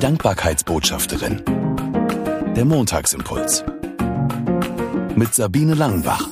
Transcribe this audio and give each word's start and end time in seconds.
Dankbarkeitsbotschafterin. 0.00 1.44
Der 2.56 2.64
Montagsimpuls. 2.64 3.62
Mit 5.14 5.34
Sabine 5.34 5.74
Langenbach. 5.74 6.26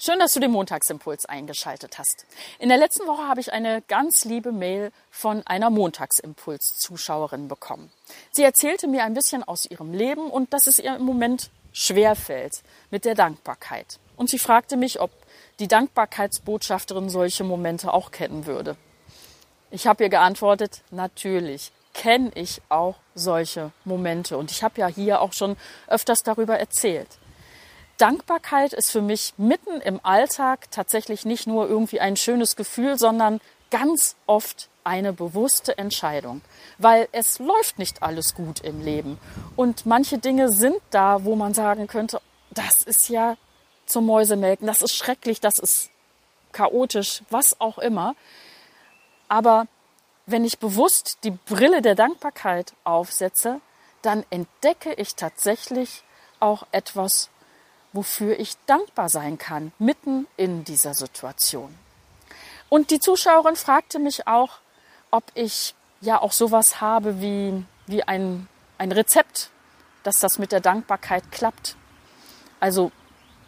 Schön, 0.00 0.18
dass 0.18 0.32
du 0.32 0.40
den 0.40 0.50
Montagsimpuls 0.50 1.26
eingeschaltet 1.26 1.98
hast. 1.98 2.24
In 2.58 2.70
der 2.70 2.78
letzten 2.78 3.06
Woche 3.06 3.28
habe 3.28 3.42
ich 3.42 3.52
eine 3.52 3.82
ganz 3.82 4.24
liebe 4.24 4.50
Mail 4.50 4.92
von 5.10 5.46
einer 5.46 5.68
Montagsimpuls-Zuschauerin 5.68 7.48
bekommen. 7.48 7.90
Sie 8.32 8.42
erzählte 8.42 8.88
mir 8.88 9.04
ein 9.04 9.12
bisschen 9.12 9.42
aus 9.42 9.66
ihrem 9.66 9.92
Leben 9.92 10.30
und 10.30 10.54
dass 10.54 10.66
es 10.66 10.78
ihr 10.78 10.96
im 10.96 11.02
Moment 11.02 11.50
schwerfällt 11.74 12.62
mit 12.90 13.04
der 13.04 13.14
Dankbarkeit. 13.14 13.98
Und 14.16 14.30
sie 14.30 14.38
fragte 14.38 14.78
mich, 14.78 15.02
ob 15.02 15.10
die 15.58 15.68
Dankbarkeitsbotschafterin 15.68 17.10
solche 17.10 17.44
Momente 17.44 17.92
auch 17.92 18.10
kennen 18.10 18.46
würde. 18.46 18.78
Ich 19.74 19.88
habe 19.88 20.04
ihr 20.04 20.08
geantwortet, 20.08 20.82
natürlich 20.92 21.72
kenne 21.94 22.30
ich 22.36 22.62
auch 22.68 22.94
solche 23.16 23.72
Momente. 23.84 24.38
Und 24.38 24.52
ich 24.52 24.62
habe 24.62 24.80
ja 24.80 24.86
hier 24.86 25.20
auch 25.20 25.32
schon 25.32 25.56
öfters 25.88 26.22
darüber 26.22 26.56
erzählt. 26.56 27.08
Dankbarkeit 27.98 28.72
ist 28.72 28.92
für 28.92 29.02
mich 29.02 29.34
mitten 29.36 29.80
im 29.80 29.98
Alltag 30.04 30.70
tatsächlich 30.70 31.24
nicht 31.24 31.48
nur 31.48 31.68
irgendwie 31.68 31.98
ein 31.98 32.14
schönes 32.14 32.54
Gefühl, 32.54 32.96
sondern 32.98 33.40
ganz 33.72 34.14
oft 34.28 34.68
eine 34.84 35.12
bewusste 35.12 35.76
Entscheidung, 35.76 36.42
weil 36.78 37.08
es 37.10 37.40
läuft 37.40 37.80
nicht 37.80 38.00
alles 38.00 38.36
gut 38.36 38.60
im 38.60 38.80
Leben 38.80 39.18
und 39.56 39.86
manche 39.86 40.18
Dinge 40.18 40.50
sind 40.50 40.76
da, 40.90 41.24
wo 41.24 41.34
man 41.34 41.52
sagen 41.52 41.88
könnte, 41.88 42.20
das 42.50 42.82
ist 42.82 43.08
ja 43.08 43.36
zum 43.86 44.06
Mäusemelken, 44.06 44.68
das 44.68 44.82
ist 44.82 44.94
schrecklich, 44.94 45.40
das 45.40 45.58
ist 45.58 45.90
chaotisch, 46.52 47.22
was 47.30 47.60
auch 47.60 47.78
immer. 47.78 48.14
Aber 49.34 49.66
wenn 50.26 50.44
ich 50.44 50.60
bewusst 50.60 51.18
die 51.24 51.32
Brille 51.32 51.82
der 51.82 51.96
Dankbarkeit 51.96 52.72
aufsetze, 52.84 53.60
dann 54.00 54.24
entdecke 54.30 54.94
ich 54.94 55.16
tatsächlich 55.16 56.04
auch 56.38 56.68
etwas, 56.70 57.30
wofür 57.92 58.38
ich 58.38 58.54
dankbar 58.66 59.08
sein 59.08 59.36
kann, 59.36 59.72
mitten 59.80 60.28
in 60.36 60.62
dieser 60.62 60.94
Situation. 60.94 61.76
Und 62.68 62.92
die 62.92 63.00
Zuschauerin 63.00 63.56
fragte 63.56 63.98
mich 63.98 64.28
auch, 64.28 64.60
ob 65.10 65.24
ich 65.34 65.74
ja 66.00 66.22
auch 66.22 66.30
sowas 66.30 66.80
habe 66.80 67.20
wie, 67.20 67.64
wie 67.88 68.04
ein, 68.04 68.48
ein 68.78 68.92
Rezept, 68.92 69.50
dass 70.04 70.20
das 70.20 70.38
mit 70.38 70.52
der 70.52 70.60
Dankbarkeit 70.60 71.32
klappt. 71.32 71.74
Also 72.60 72.92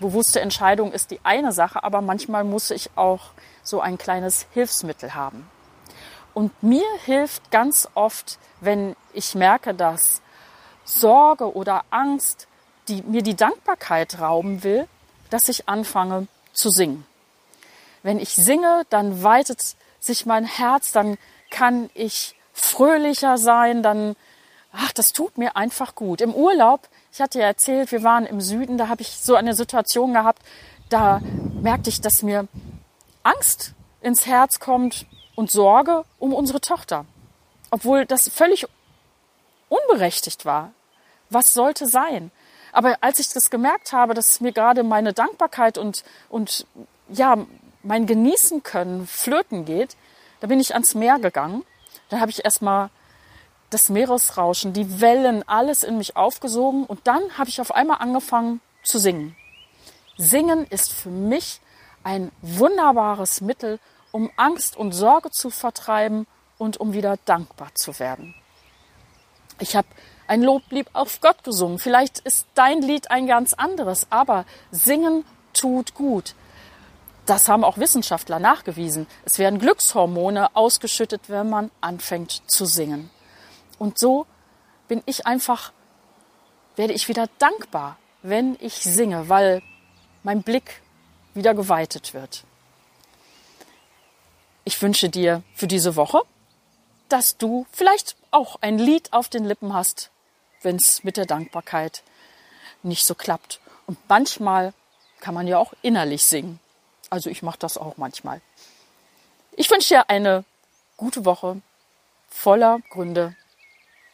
bewusste 0.00 0.40
Entscheidung 0.40 0.92
ist 0.92 1.10
die 1.10 1.20
eine 1.24 1.52
Sache, 1.52 1.84
aber 1.84 2.00
manchmal 2.00 2.44
muss 2.44 2.70
ich 2.70 2.88
auch 2.96 3.32
so 3.62 3.82
ein 3.82 3.98
kleines 3.98 4.46
Hilfsmittel 4.54 5.14
haben. 5.14 5.50
Und 6.34 6.62
mir 6.62 6.86
hilft 7.04 7.50
ganz 7.50 7.88
oft, 7.94 8.38
wenn 8.60 8.96
ich 9.12 9.34
merke, 9.34 9.72
dass 9.72 10.20
Sorge 10.84 11.54
oder 11.54 11.84
Angst 11.90 12.48
die, 12.88 13.02
mir 13.02 13.22
die 13.22 13.36
Dankbarkeit 13.36 14.20
rauben 14.20 14.62
will, 14.64 14.86
dass 15.30 15.48
ich 15.48 15.68
anfange 15.68 16.26
zu 16.52 16.68
singen. 16.68 17.06
Wenn 18.02 18.18
ich 18.18 18.34
singe, 18.34 18.84
dann 18.90 19.22
weitet 19.22 19.76
sich 20.00 20.26
mein 20.26 20.44
Herz, 20.44 20.92
dann 20.92 21.16
kann 21.50 21.88
ich 21.94 22.34
fröhlicher 22.52 23.38
sein, 23.38 23.82
dann, 23.82 24.16
ach, 24.72 24.92
das 24.92 25.12
tut 25.12 25.38
mir 25.38 25.56
einfach 25.56 25.94
gut. 25.94 26.20
Im 26.20 26.34
Urlaub, 26.34 26.88
ich 27.12 27.20
hatte 27.20 27.38
ja 27.38 27.46
erzählt, 27.46 27.90
wir 27.92 28.02
waren 28.02 28.26
im 28.26 28.40
Süden, 28.40 28.76
da 28.76 28.88
habe 28.88 29.02
ich 29.02 29.16
so 29.16 29.34
eine 29.34 29.54
Situation 29.54 30.12
gehabt, 30.12 30.42
da 30.90 31.20
merkte 31.62 31.88
ich, 31.88 32.00
dass 32.00 32.22
mir 32.22 32.46
Angst 33.22 33.72
ins 34.02 34.26
Herz 34.26 34.60
kommt 34.60 35.06
und 35.34 35.50
Sorge 35.50 36.04
um 36.18 36.32
unsere 36.32 36.60
Tochter. 36.60 37.04
Obwohl 37.70 38.06
das 38.06 38.28
völlig 38.28 38.66
unberechtigt 39.68 40.44
war. 40.44 40.72
Was 41.30 41.54
sollte 41.54 41.86
sein? 41.86 42.30
Aber 42.72 42.96
als 43.00 43.18
ich 43.18 43.28
das 43.28 43.50
gemerkt 43.50 43.92
habe, 43.92 44.14
dass 44.14 44.40
mir 44.40 44.52
gerade 44.52 44.82
meine 44.82 45.12
Dankbarkeit 45.12 45.78
und, 45.78 46.04
und 46.28 46.66
ja, 47.08 47.38
mein 47.82 48.06
Genießen 48.06 48.62
können 48.62 49.06
flöten 49.06 49.64
geht, 49.64 49.96
da 50.40 50.46
bin 50.46 50.60
ich 50.60 50.74
ans 50.74 50.94
Meer 50.94 51.18
gegangen. 51.18 51.64
Da 52.08 52.20
habe 52.20 52.30
ich 52.30 52.44
erstmal 52.44 52.90
das 53.70 53.88
Meeresrauschen, 53.88 54.72
die 54.72 55.00
Wellen, 55.00 55.46
alles 55.48 55.82
in 55.82 55.98
mich 55.98 56.16
aufgesogen 56.16 56.84
und 56.84 57.06
dann 57.06 57.38
habe 57.38 57.48
ich 57.48 57.60
auf 57.60 57.74
einmal 57.74 57.98
angefangen 57.98 58.60
zu 58.82 58.98
singen. 58.98 59.36
Singen 60.16 60.66
ist 60.68 60.92
für 60.92 61.08
mich 61.08 61.60
ein 62.04 62.30
wunderbares 62.42 63.40
Mittel, 63.40 63.80
um 64.14 64.30
Angst 64.36 64.76
und 64.76 64.92
Sorge 64.92 65.32
zu 65.32 65.50
vertreiben 65.50 66.28
und 66.56 66.76
um 66.76 66.92
wieder 66.92 67.16
dankbar 67.24 67.74
zu 67.74 67.98
werden. 67.98 68.32
Ich 69.58 69.74
habe 69.74 69.88
ein 70.28 70.40
Loblied 70.40 70.86
auf 70.92 71.20
Gott 71.20 71.42
gesungen. 71.42 71.80
Vielleicht 71.80 72.20
ist 72.20 72.46
dein 72.54 72.80
Lied 72.80 73.10
ein 73.10 73.26
ganz 73.26 73.54
anderes, 73.54 74.06
aber 74.10 74.46
singen 74.70 75.24
tut 75.52 75.94
gut. 75.94 76.36
Das 77.26 77.48
haben 77.48 77.64
auch 77.64 77.76
Wissenschaftler 77.76 78.38
nachgewiesen. 78.38 79.08
Es 79.24 79.40
werden 79.40 79.58
Glückshormone 79.58 80.54
ausgeschüttet, 80.54 81.22
wenn 81.28 81.50
man 81.50 81.72
anfängt 81.80 82.48
zu 82.48 82.66
singen. 82.66 83.10
Und 83.80 83.98
so 83.98 84.26
bin 84.86 85.02
ich 85.06 85.26
einfach, 85.26 85.72
werde 86.76 86.92
ich 86.92 87.08
wieder 87.08 87.26
dankbar, 87.40 87.98
wenn 88.22 88.56
ich 88.60 88.74
singe, 88.74 89.28
weil 89.28 89.60
mein 90.22 90.44
Blick 90.44 90.82
wieder 91.34 91.52
geweitet 91.52 92.14
wird. 92.14 92.44
Ich 94.64 94.80
wünsche 94.80 95.10
dir 95.10 95.42
für 95.54 95.66
diese 95.66 95.94
Woche, 95.96 96.22
dass 97.08 97.36
du 97.36 97.66
vielleicht 97.70 98.16
auch 98.30 98.56
ein 98.62 98.78
Lied 98.78 99.12
auf 99.12 99.28
den 99.28 99.44
Lippen 99.44 99.74
hast, 99.74 100.10
wenn 100.62 100.76
es 100.76 101.04
mit 101.04 101.16
der 101.16 101.26
Dankbarkeit 101.26 102.02
nicht 102.82 103.04
so 103.04 103.14
klappt. 103.14 103.60
Und 103.86 103.98
manchmal 104.08 104.72
kann 105.20 105.34
man 105.34 105.46
ja 105.46 105.58
auch 105.58 105.74
innerlich 105.82 106.24
singen. 106.24 106.60
Also 107.10 107.28
ich 107.28 107.42
mache 107.42 107.58
das 107.58 107.76
auch 107.76 107.98
manchmal. 107.98 108.40
Ich 109.52 109.70
wünsche 109.70 109.88
dir 109.94 110.10
eine 110.10 110.44
gute 110.96 111.24
Woche 111.24 111.60
voller 112.28 112.80
Gründe 112.90 113.36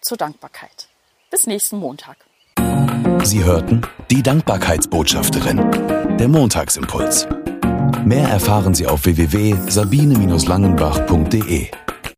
zur 0.00 0.16
Dankbarkeit. 0.16 0.88
Bis 1.30 1.46
nächsten 1.46 1.78
Montag. 1.78 2.16
Sie 3.24 3.42
hörten 3.42 3.82
die 4.10 4.22
Dankbarkeitsbotschafterin, 4.22 6.16
der 6.16 6.28
Montagsimpuls. 6.28 7.26
Mehr 8.06 8.28
erfahren 8.28 8.72
Sie 8.72 8.86
auf 8.86 9.04
www.sabine-langenbach.de. 9.04 11.85